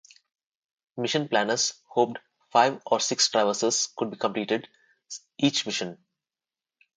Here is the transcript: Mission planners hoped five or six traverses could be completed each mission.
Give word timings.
Mission 0.97 1.27
planners 1.27 1.75
hoped 1.87 2.17
five 2.49 2.81
or 2.87 2.99
six 2.99 3.29
traverses 3.29 3.87
could 3.95 4.09
be 4.09 4.17
completed 4.17 4.67
each 5.37 5.63
mission. 5.67 6.03